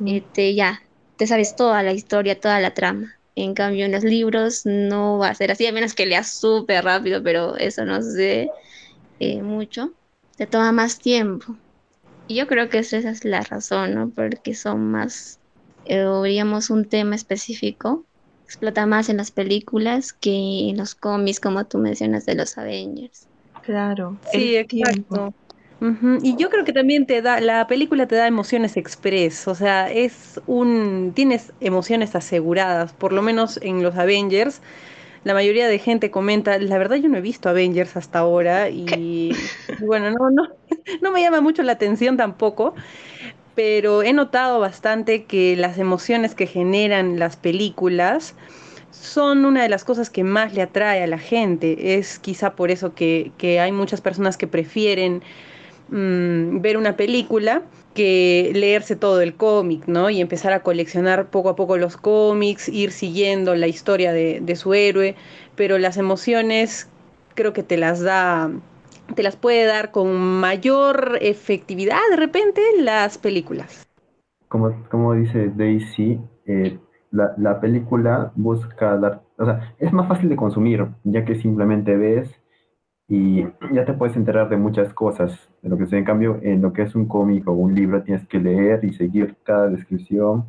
[0.06, 0.82] este, ya,
[1.18, 3.16] te sabes toda la historia, toda la trama.
[3.36, 6.84] En cambio, en los libros no va a ser así, a menos que leas súper
[6.84, 8.50] rápido, pero eso no sé
[9.20, 9.94] eh, mucho.
[10.36, 11.56] Te toma más tiempo.
[12.28, 14.10] Y yo creo que esa es la razón, ¿no?
[14.10, 15.40] Porque son más,
[15.86, 18.06] eh, diríamos, un tema específico.
[18.52, 23.26] Explota más en las películas que en los cómics, como tú mencionas, de los Avengers.
[23.62, 24.18] Claro.
[24.30, 25.34] Sí, exacto.
[26.22, 29.90] Y yo creo que también te da, la película te da emociones express, o sea,
[29.90, 34.62] es un, tienes emociones aseguradas, por lo menos en los Avengers.
[35.24, 39.32] La mayoría de gente comenta, la verdad yo no he visto Avengers hasta ahora y,
[39.80, 40.50] bueno, no, no,
[41.02, 42.76] no me llama mucho la atención tampoco,
[43.56, 48.36] pero he notado bastante que las emociones que generan las películas
[48.92, 51.98] son una de las cosas que más le atrae a la gente.
[51.98, 55.24] Es quizá por eso que, que hay muchas personas que prefieren
[55.90, 60.10] mm, ver una película que leerse todo el cómic, ¿no?
[60.10, 64.56] Y empezar a coleccionar poco a poco los cómics, ir siguiendo la historia de, de
[64.56, 65.16] su héroe,
[65.56, 66.88] pero las emociones
[67.36, 68.50] creo que te las da
[69.16, 73.88] te las puede dar con mayor efectividad de repente las películas.
[74.48, 76.80] Como, como dice Daisy, eh,
[77.12, 81.96] la, la, película busca dar, o sea, es más fácil de consumir, ya que simplemente
[81.96, 82.30] ves
[83.12, 86.00] y ya te puedes enterar de muchas cosas, de lo que sea.
[86.00, 88.94] En cambio, en lo que es un cómic o un libro, tienes que leer y
[88.94, 90.46] seguir cada descripción,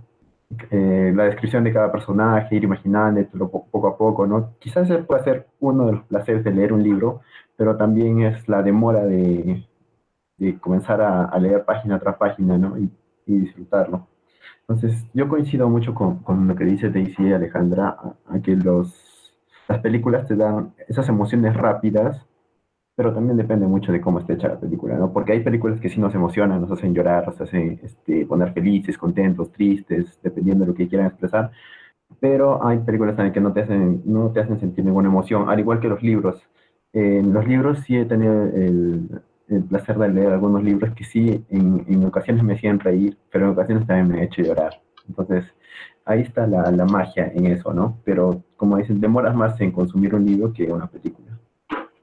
[0.70, 4.54] eh, la descripción de cada personaje, ir imaginándolo poco a poco, ¿no?
[4.60, 7.22] Quizás ese puede ser uno de los placeres de leer un libro,
[7.56, 9.66] pero también es la demora de,
[10.38, 12.78] de comenzar a, a, leer página tras página, ¿no?
[12.78, 12.90] Y,
[13.26, 14.08] y, disfrutarlo.
[14.60, 18.56] Entonces, yo coincido mucho con, con lo que dice Daisy y Alejandra, a, a, que
[18.56, 19.34] los,
[19.68, 22.26] las películas te dan esas emociones rápidas,
[22.94, 25.12] pero también depende mucho de cómo esté hecha la película, ¿no?
[25.12, 28.98] Porque hay películas que sí nos emocionan, nos hacen llorar, nos hacen este, poner felices,
[28.98, 31.50] contentos, tristes, dependiendo de lo que quieran expresar,
[32.20, 35.60] pero hay películas también que no te hacen, no te hacen sentir ninguna emoción, al
[35.60, 36.42] igual que los libros
[36.92, 39.20] en los libros sí he tenido el,
[39.68, 43.52] placer de leer algunos libros que sí en, en, ocasiones me hacían reír, pero en
[43.52, 44.80] ocasiones también me han hecho llorar.
[45.06, 45.44] Entonces,
[46.06, 47.98] ahí está la, la magia en eso, ¿no?
[48.04, 51.38] Pero como dicen, demoras más en consumir un libro que una película.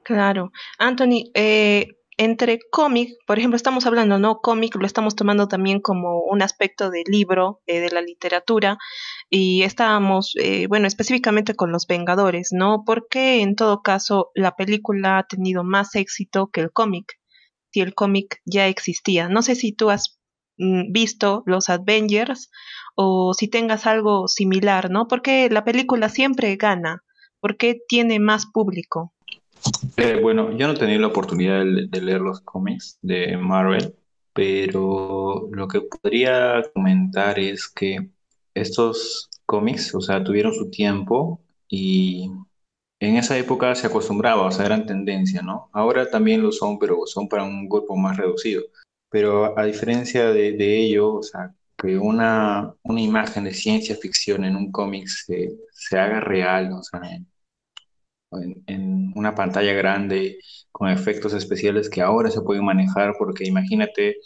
[0.02, 0.52] Claro.
[0.78, 4.40] Anthony, eh, entre cómic, por ejemplo, estamos hablando, ¿no?
[4.40, 8.76] Cómic lo estamos tomando también como un aspecto del libro, eh, de la literatura,
[9.30, 12.82] y estábamos, eh, bueno, específicamente con los Vengadores, ¿no?
[12.84, 17.14] Porque en todo caso la película ha tenido más éxito que el cómic,
[17.72, 19.28] si el cómic ya existía.
[19.28, 20.18] No sé si tú has
[20.58, 22.50] mm, visto los Avengers
[22.96, 25.06] o si tengas algo similar, ¿no?
[25.06, 27.04] Porque la película siempre gana,
[27.38, 29.14] porque tiene más público.
[29.96, 33.94] Eh, bueno, yo no he tenido la oportunidad de, de, leer los cómics de Marvel,
[34.32, 38.10] pero lo que podría comentar es que
[38.54, 42.30] estos cómics, o sea, tuvieron su tiempo y
[43.00, 45.70] en esa época se acostumbraba, o sea, eran tendencia, ¿no?
[45.72, 48.62] Ahora también lo son, pero son para un grupo más reducido.
[49.08, 54.44] Pero a diferencia de, de ello, o sea, que una, una imagen de ciencia ficción
[54.44, 57.26] en un cómic se, se haga real, o sea, en,
[58.66, 60.38] en, una pantalla grande
[60.70, 64.16] con efectos especiales que ahora se pueden manejar, porque imagínate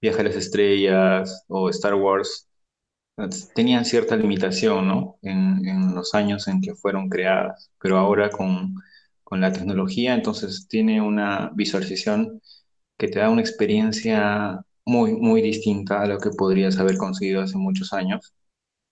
[0.00, 2.48] Viaje a las Estrellas o Star Wars,
[3.54, 5.18] tenían cierta limitación ¿no?
[5.22, 8.74] en, los años en que fueron creadas, pero ahora con,
[9.24, 12.40] con la tecnología entonces tiene una visualización
[12.98, 17.56] que te da una experiencia muy, muy distinta a lo que podrías haber conseguido hace
[17.58, 18.34] muchos años.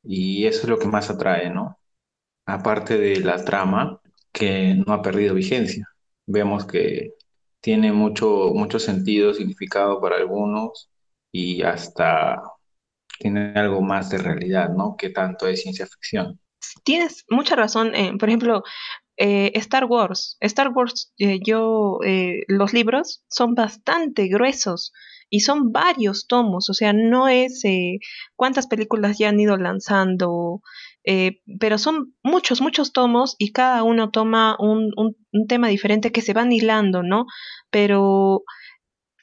[0.03, 1.79] Y eso es lo que más atrae, ¿no?
[2.47, 4.01] Aparte de la trama,
[4.33, 5.89] que no ha perdido vigencia.
[6.27, 7.15] Vemos que
[7.61, 10.91] tiene mucho, mucho sentido, significado para algunos
[11.33, 12.43] y hasta
[13.19, 14.97] tiene algo más de realidad, ¿no?
[14.97, 16.41] Que tanto es ciencia ficción.
[16.85, 17.95] Tienes mucha razón.
[17.95, 18.63] Eh, por ejemplo,
[19.17, 20.37] eh, Star Wars.
[20.41, 21.99] Star Wars, eh, yo,
[22.47, 24.93] los libros son bastante gruesos
[25.31, 27.63] y son varios tomos, o sea, no es
[28.35, 30.63] cuántas películas ya han ido lanzando,
[31.11, 36.13] eh, pero son muchos, muchos tomos y cada uno toma un, un, un, tema diferente
[36.13, 37.25] que se van hilando, ¿no?
[37.71, 38.43] Pero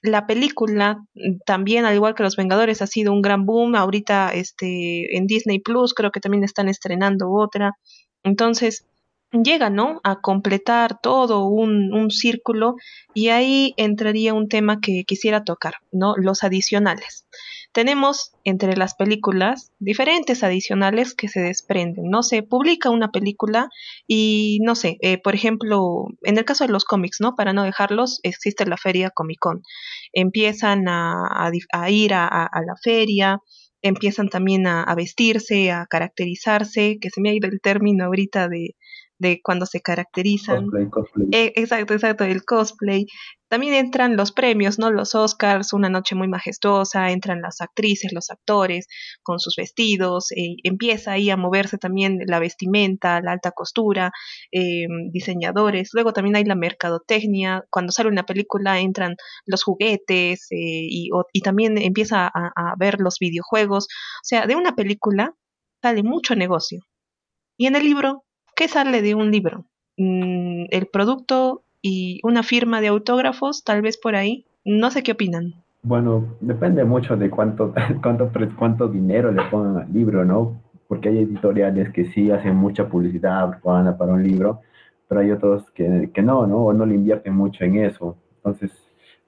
[0.06, 1.04] la película
[1.46, 3.76] también, al igual que Los Vengadores, ha sido un gran boom.
[3.76, 7.74] Ahorita este, en Disney Plus creo que también están estrenando otra.
[8.24, 8.86] Entonces,
[9.32, 10.00] llega, ¿no?
[10.04, 12.76] A completar todo un, un, círculo
[13.14, 16.16] y ahí entraría un tema que quisiera tocar, ¿no?
[16.18, 17.26] Los adicionales
[17.76, 22.06] tenemos entre las películas diferentes adicionales que se desprenden.
[22.10, 23.68] No se publica una película
[24.08, 27.36] y no sé, eh, por ejemplo, en el caso de los cómics, ¿no?
[27.36, 29.62] Para no dejarlos, existe la feria Comic Con.
[30.14, 31.52] Empiezan a,
[31.90, 33.40] ir a, a, la feria,
[33.82, 38.78] empiezan también a, vestirse, a caracterizarse, que se me ha ido el término ahorita de,
[39.18, 40.66] de cuando se caracterizan.
[40.66, 41.28] Cosplay, cosplay.
[41.32, 43.06] Eh, exacto, exacto, el cosplay.
[43.48, 44.92] También entran los premios, ¿no?
[44.92, 48.88] Los Oscars, una noche muy majestuosa, entran las actrices, los actores
[49.22, 54.12] con sus vestidos, eh, empieza ahí a moverse también la vestimenta, la alta costura,
[54.52, 55.92] eh, diseñadores.
[55.94, 57.64] Luego también hay la mercadotecnia.
[57.70, 63.00] Cuando sale una película entran los juguetes y, o, y, también empieza a, a ver
[63.00, 63.86] los videojuegos.
[63.86, 65.34] O sea, de una película
[65.82, 66.82] sale mucho negocio.
[67.58, 68.26] Y en el libro
[68.56, 69.66] ¿Qué sale de un libro?
[69.98, 74.46] Mm, el producto y una firma de autógrafos, tal vez por ahí.
[74.64, 75.56] No sé qué opinan.
[75.84, 80.62] Bueno, depende mucho de cuánto, cuánto, cuánto dinero le pongan al libro, ¿no?
[80.88, 84.62] Porque hay editoriales que sí hacen mucha publicidad para un libro,
[85.10, 86.60] pero hay otros que, que no, ¿no?
[86.60, 88.16] O no le invierten mucho en eso.
[88.38, 88.72] Entonces,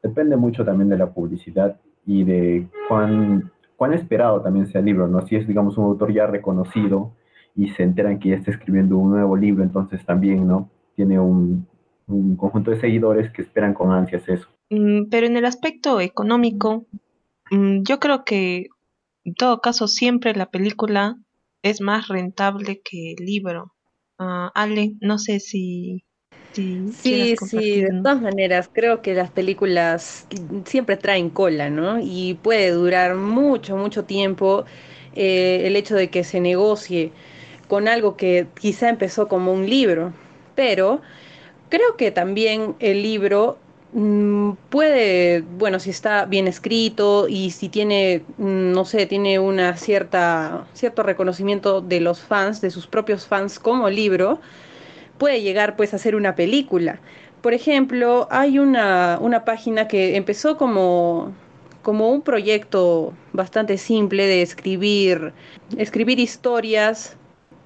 [0.02, 5.10] depende mucho también de la publicidad y de cuán, cuán esperado también sea el libro,
[5.10, 5.22] ¿no?
[5.28, 7.12] Si es, digamos, un autor ya reconocido
[7.58, 10.70] y se enteran que ya está escribiendo un nuevo libro, entonces también, ¿no?
[10.96, 11.68] Tiene un,
[12.06, 14.48] un conjunto de seguidores que esperan con ansias eso.
[14.70, 16.86] Mm, pero en el aspecto económico,
[17.50, 18.68] mm, yo creo que
[19.26, 21.18] en todo caso siempre la película
[21.64, 23.74] es más rentable que el libro.
[24.20, 26.04] Uh, Ale, no sé si...
[26.54, 30.28] si sí, sí, de todas maneras, creo que las películas
[30.66, 32.00] siempre traen cola, ¿no?
[32.00, 34.66] Y puede durar mucho, mucho tiempo
[35.16, 37.12] eh, el hecho de que se negocie
[37.68, 40.14] con algo que quizá empezó como un libro,
[40.56, 41.02] pero
[41.70, 43.58] creo que también el libro
[43.94, 49.78] Mm, puede, bueno, si está bien escrito y si tiene, mm, no sé, tiene una
[49.78, 54.40] cierta, cierto reconocimiento de los fans, de sus propios fans como libro,
[55.18, 57.00] puede llegar pues a ser una película.
[57.42, 61.34] Por ejemplo, hay una, una página que empezó como,
[61.82, 65.34] como un proyecto bastante simple de escribir,
[65.78, 67.17] escribir historias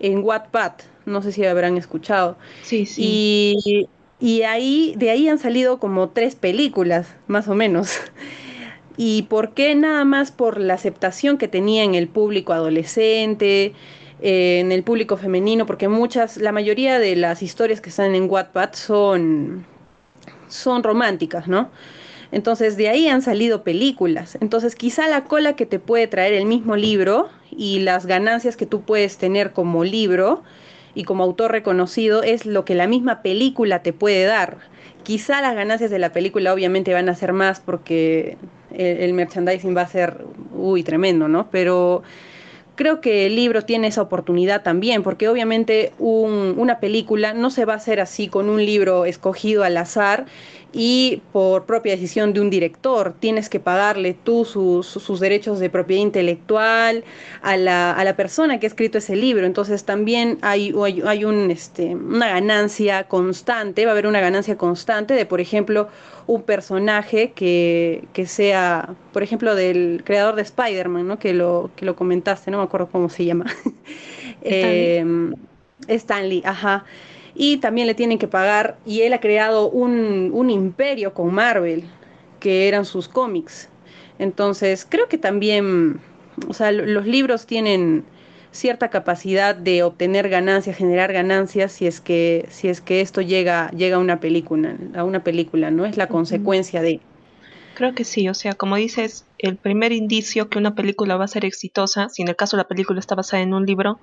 [0.01, 0.73] en Wattpad.
[1.05, 2.37] No sé si habrán escuchado.
[2.63, 3.55] Sí, sí.
[3.65, 3.87] Y
[4.21, 7.97] y ahí, de ahí han salido como tres películas, más o menos.
[8.97, 9.73] ¿Y por qué?
[9.73, 13.73] Nada más por la aceptación que tenía en el público adolescente,
[14.21, 18.29] eh, en el público femenino, porque muchas, la mayoría de las historias que están en
[18.29, 19.65] Wattpad son,
[20.47, 21.71] son románticas, ¿no?
[22.31, 24.37] Entonces de ahí han salido películas.
[24.41, 28.65] Entonces quizá la cola que te puede traer el mismo libro y las ganancias que
[28.65, 30.43] tú puedes tener como libro
[30.95, 34.57] y como autor reconocido es lo que la misma película te puede dar.
[35.03, 38.37] Quizá las ganancias de la película obviamente van a ser más porque
[38.71, 41.49] el, merchandising va a ser, uy, tremendo, ¿no?
[41.49, 42.03] Pero
[42.75, 47.73] creo que el libro tiene esa oportunidad también, porque obviamente una película no se va
[47.73, 50.25] a hacer así con un libro escogido al azar
[50.73, 53.13] y por propia decisión de un director.
[53.19, 57.03] Tienes que pagarle tú sus, sus derechos de propiedad intelectual
[57.41, 59.45] a la, a la, persona que ha escrito ese libro.
[59.45, 64.57] Entonces también hay, hay, hay un, este, una ganancia constante, va a haber una ganancia
[64.57, 65.89] constante de, por ejemplo,
[66.27, 71.19] un personaje que, que sea, por ejemplo, del creador de Spider-Man, ¿no?
[71.19, 73.45] que, lo, que lo comentaste, no me acuerdo cómo se llama.
[73.47, 73.75] Stanley,
[74.43, 75.05] eh,
[75.87, 76.85] Stanley ajá
[77.35, 81.83] y también le tienen que pagar, y él ha creado un, un imperio con Marvel,
[82.39, 83.69] que eran sus cómics.
[84.19, 85.99] Entonces, creo que también,
[86.47, 88.03] o sea, los libros tienen
[88.51, 93.71] cierta capacidad de obtener ganancias, generar ganancias si es que si es que esto llega
[93.71, 95.85] llega a una película, a una película, ¿no?
[95.85, 96.99] Es la consecuencia de
[97.73, 101.29] Creo que sí, o sea, como dices, el primer indicio que una película va a
[101.29, 103.99] ser exitosa, si en el caso la película está basada en un libro,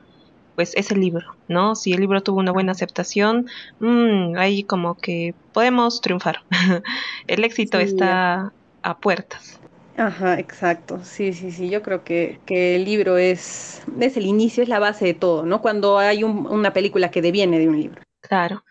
[0.58, 1.76] pues es el libro, ¿no?
[1.76, 3.46] Si el libro tuvo una buena aceptación,
[3.78, 6.42] mmm, ahí como que podemos triunfar.
[7.28, 9.60] el éxito está a puertas.
[9.96, 10.98] Ajá, exacto.
[11.04, 11.70] Sí, sí, sí.
[11.70, 15.46] Yo creo que, que, el libro es, es el inicio, es la base de todo,
[15.46, 15.62] ¿no?
[15.62, 18.02] Cuando hay una película que deviene de un libro.
[18.20, 18.64] Claro.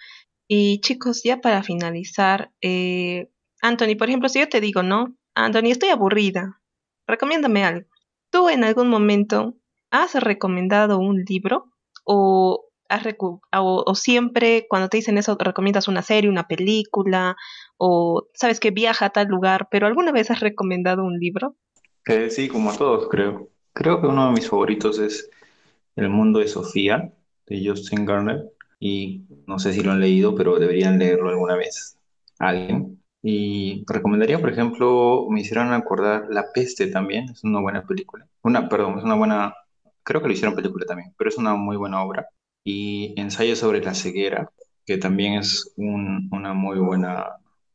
[0.46, 3.30] Y chicos, ya para finalizar, eh,
[3.62, 5.16] Anthony, por ejemplo, si yo te digo, ¿no?
[5.36, 6.60] Anthony, estoy aburrida,
[7.08, 7.88] recomiéndame algo.
[8.30, 9.56] ¿Tú en algún momento
[9.90, 11.72] has recomendado un libro
[12.08, 12.64] o,
[13.96, 17.36] siempre cuando te dicen eso recomiendas una serie, una película
[17.78, 21.56] o sabes que viaja a tal lugar, pero alguna vez has recomendado un libro?
[22.06, 23.50] Eh, sí, como a todos creo.
[23.74, 25.30] Creo que uno de mis favoritos es
[25.96, 27.12] El mundo de Sofía
[27.46, 31.98] de Justin Garner y no sé si lo han leído, pero deberían leerlo alguna vez
[32.40, 33.02] alguien.
[33.22, 38.28] Y recomendaría, por ejemplo, me hicieron acordar La Peste también, es una buena película.
[38.44, 39.56] Una, perdón, es una buena
[40.08, 42.30] creo que lo hicieron película también, pero es una muy buena obra.
[42.64, 44.50] Y Ensayo sobre la ceguera,
[44.86, 47.26] que también es una muy buena,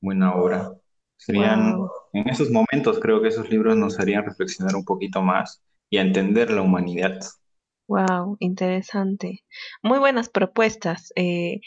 [0.01, 0.73] buena obra.
[1.19, 1.77] Serían,
[2.15, 6.01] en esos momentos creo que esos libros nos harían reflexionar un poquito más y a
[6.03, 7.21] entender la humanidad.
[7.87, 9.45] Wow, interesante.
[9.83, 11.13] Muy buenas propuestas.
[11.17, 11.61] Eh,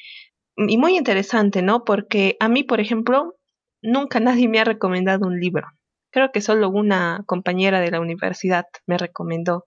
[0.57, 1.83] y muy interesante, ¿no?
[1.83, 3.35] Porque a mí, por ejemplo,
[3.83, 5.67] nunca nadie me ha recomendado un libro.
[6.09, 9.65] Creo que solo una compañera de la universidad me recomendó.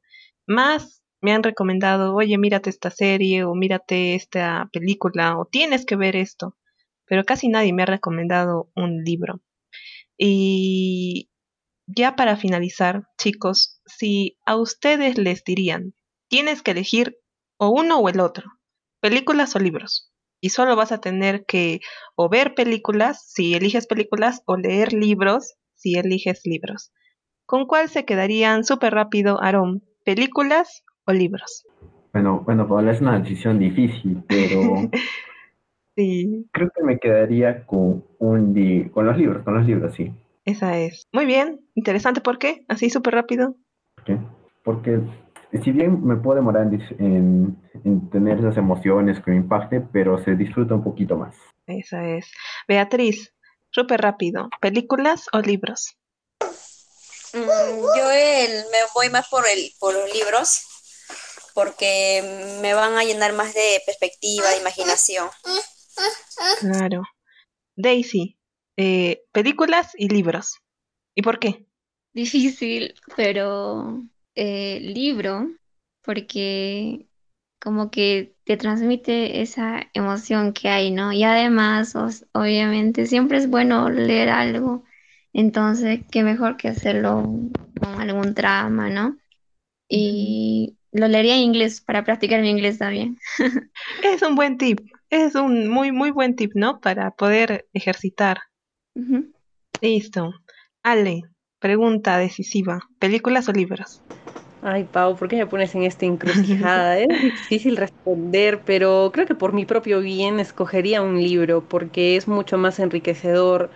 [0.49, 5.94] Más me han recomendado, oye, mírate esta serie o mírate esta película o tienes que
[5.94, 6.57] ver esto,
[7.05, 9.42] pero casi nadie me ha recomendado un libro.
[10.16, 11.28] Y
[11.86, 15.94] ya para finalizar, chicos, si a ustedes les dirían,
[16.28, 17.18] tienes que elegir
[17.59, 18.51] o uno o el otro,
[19.01, 21.80] películas o libros, y solo vas a tener que
[22.16, 26.90] o ver películas si eliges películas o leer libros si eliges libros.
[27.44, 29.84] ¿Con cuál se quedarían súper rápido, Aaron?
[30.05, 31.66] Películas o libros?
[32.12, 34.90] Bueno, bueno, Paola, es una decisión difícil, pero
[35.96, 36.46] sí.
[36.53, 40.12] creo que me quedaría con un con los libros, con los libros, sí.
[40.44, 41.07] Esa es.
[41.12, 42.20] Muy bien, interesante.
[42.20, 42.64] ¿Por qué?
[42.68, 43.57] Así súper rápido.
[44.07, 44.18] ¿Por
[44.62, 45.01] Porque
[45.62, 50.36] si bien me puedo demorar en, en, tener esas emociones que me impacte, pero se
[50.36, 51.36] disfruta un poquito más.
[51.66, 52.32] Esa es.
[52.66, 53.34] Beatriz,
[53.70, 54.49] súper rápido.
[54.61, 55.99] ¿Películas o libros?
[57.33, 57.47] Mm,
[57.97, 58.09] yo
[58.70, 60.62] me voy más por, el, por los libros
[61.59, 62.22] porque
[62.61, 65.29] me van a llenar más de perspectiva, de imaginación.
[66.61, 67.03] Claro.
[67.74, 68.39] Daisy,
[68.76, 70.59] eh, películas y libros.
[71.16, 71.66] ¿Y por qué?
[72.12, 74.05] Difícil, pero
[74.37, 75.49] eh, libro,
[76.03, 77.09] porque
[77.61, 81.12] como que te transmite esa emoción que hay, ¿no?
[81.12, 81.97] Y además,
[82.33, 84.85] obviamente, siempre es bueno leer algo,
[85.33, 87.22] entonces, qué mejor que hacerlo
[87.81, 89.16] con algún trama, ¿no?
[89.89, 93.18] Y lo leería en inglés para practicar mi inglés también.
[94.05, 96.81] es un buen tip, es un muy, muy buen tip, ¿no?
[96.81, 98.39] Para poder ejercitar.
[99.81, 100.33] Listo.
[100.83, 101.22] Ale,
[101.59, 104.03] pregunta decisiva, ¿películas o libros?
[104.61, 106.99] Ay, Pau, ¿por qué me pones en esta encrucijada?
[106.99, 112.26] es difícil responder, pero creo que por mi propio bien escogería un libro porque es
[112.29, 113.70] mucho más enriquecedor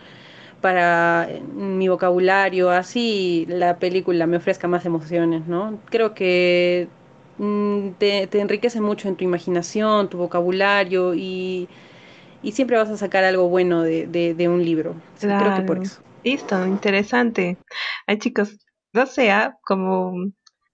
[0.63, 5.79] para mi vocabulario, así la película me ofrezca más emociones, ¿no?
[5.91, 6.89] Creo que
[7.37, 11.69] mm, te, enriquece mucho en tu imaginación, tu vocabulario y,
[12.53, 14.95] siempre vas a sacar algo bueno de, un libro.
[15.21, 16.01] Creo que por eso.
[16.25, 17.59] Listo, interesante.
[18.07, 18.57] Ay, chicos,
[18.93, 20.15] no sea como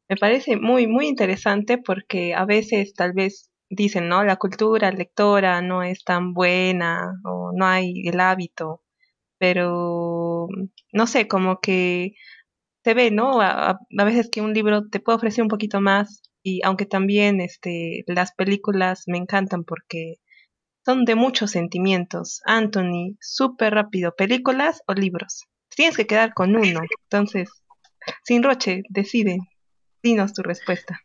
[0.09, 4.24] me parece muy, muy interesante porque a veces tal vez dicen, ¿no?
[4.24, 8.82] La cultura lectora no es tan buena o no hay el hábito,
[9.39, 10.49] pero
[10.93, 12.14] no sé, como que
[12.84, 13.41] se ve, ¿no?
[13.41, 18.05] A, veces que un libro te puede ofrecer un poquito más y aunque también este,
[18.07, 20.16] las películas me encantan porque
[20.84, 22.41] son de muchos sentimientos.
[22.47, 25.45] Anthony, súper rápido, ¿películas o libros?
[25.74, 27.51] Tienes que quedar con uno, entonces,
[28.24, 29.39] sin roche, decide.
[30.03, 31.01] Dinos tu respuesta.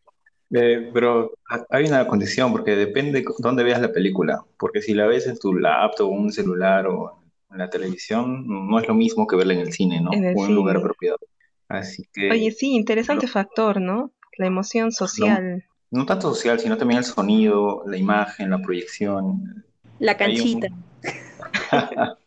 [0.56, 1.34] Eh, pero
[1.70, 4.46] hay una condición, porque depende dónde veas la película.
[4.58, 7.23] Porque si la ves en tu laptop un celular o
[7.54, 10.10] en la televisión, no es lo mismo que verla en el cine, ¿no?
[10.10, 11.20] o en un lugar apropiado.
[11.68, 12.30] Así que.
[12.32, 14.12] Oye, sí, interesante factor, ¿no?
[14.38, 15.64] La emoción social.
[15.92, 19.64] No, tanto social, sino también el sonido, la imagen, la proyección.
[20.00, 20.68] La canchita.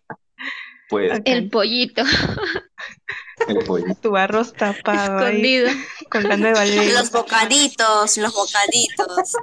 [0.89, 1.21] pues.
[1.25, 2.05] El pollito.
[4.01, 5.27] Tu arroz tapado.
[5.27, 5.69] Escondido.
[6.11, 6.91] con la nueva ley.
[6.93, 9.37] Los bocaditos, los bocaditos.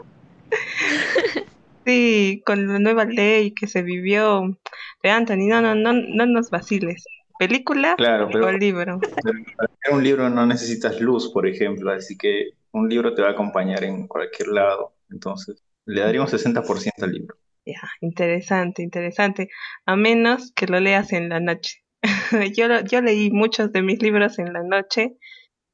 [1.86, 4.58] Sí, con la nueva ley que se vivió.
[5.02, 7.06] De Anthony, no, no, no, no nos vaciles.
[7.40, 9.00] ¿Película claro, pero, o libro?
[9.00, 13.30] para leer un libro no necesitas luz, por ejemplo, así que un libro te va
[13.30, 14.96] a acompañar en cualquier lado.
[15.10, 17.36] Entonces, le daría un 60% al libro.
[17.66, 19.50] Ya, interesante, interesante.
[19.86, 21.84] A menos que lo leas en la noche.
[22.56, 25.18] yo, yo leí muchos de mis libros en la noche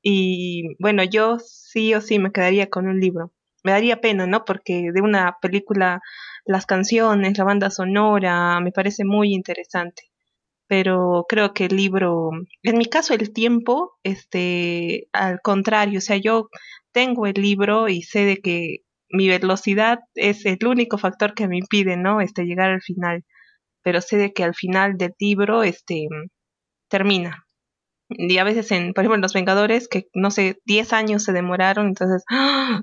[0.01, 3.33] y bueno, yo sí o sí me quedaría con un libro.
[3.63, 4.45] Me daría pena, ¿no?
[4.45, 6.01] Porque de una película
[6.45, 10.03] las canciones, la banda sonora, me parece muy interesante.
[10.67, 12.31] Pero creo que el libro,
[12.63, 16.49] en mi caso el tiempo, este, al contrario, o sea, yo
[16.91, 18.79] tengo el libro y sé de que
[19.09, 22.21] mi velocidad es el único factor que me impide, ¿no?
[22.21, 23.23] Este, llegar al final
[23.83, 26.07] pero sé de que al final del libro este
[26.89, 27.45] termina.
[28.09, 31.31] Y a veces en, por ejemplo, en Los Vengadores, que no sé, 10 años se
[31.31, 32.23] demoraron, entonces,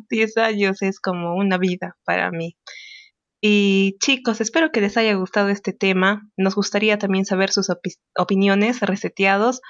[0.09, 2.57] 10 años es como una vida para mí.
[3.41, 6.29] Y chicos, espero que les haya gustado este tema.
[6.37, 7.69] Nos gustaría también saber sus
[8.17, 9.61] opiniones reseteados.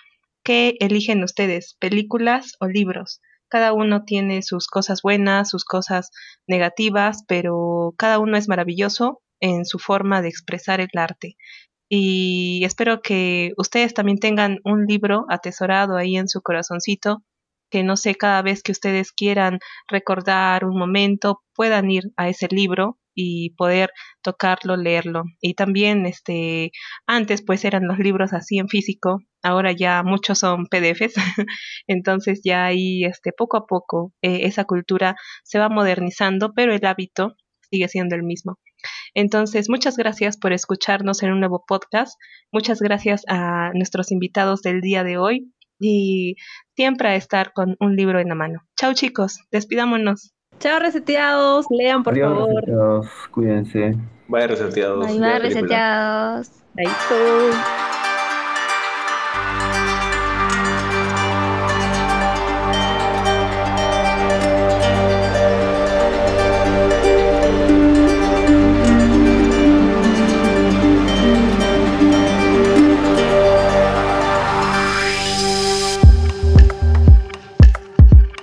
[0.45, 3.21] ¿Qué eligen ustedes, películas o libros?
[3.49, 6.11] Cada uno tiene sus cosas buenas, sus cosas
[6.47, 11.37] negativas, pero cada uno es maravilloso en su forma de expresar el arte.
[11.89, 17.23] Y espero que ustedes también tengan un libro atesorado ahí en su corazoncito,
[17.71, 19.59] que no sé, cada vez que ustedes quieran
[19.89, 23.91] recordar un momento, puedan ir a ese libro y poder
[24.23, 25.25] tocarlo, leerlo.
[25.41, 26.71] Y también, este,
[27.07, 31.15] antes pues eran los libros así en físico, ahora ya muchos son PDFs,
[31.87, 36.85] entonces ya ahí, este, poco a poco eh, esa cultura se va modernizando, pero el
[36.85, 37.35] hábito
[37.71, 38.59] sigue siendo el mismo.
[39.15, 42.15] Entonces, muchas gracias por escucharnos en un nuevo podcast.
[42.53, 46.37] Muchas gracias a nuestros invitados del día de hoy y
[46.75, 48.61] siempre a estar con un libro en la mano.
[48.77, 50.33] Chao chicos, despidámonos.
[50.59, 52.49] Chao reseteados, lean por favor.
[52.49, 53.09] Reseteados.
[53.31, 53.95] Cuídense.
[54.29, 55.07] Bye reseteados.
[55.07, 56.51] Bye, bye reseteados.
[56.75, 57.96] Bye.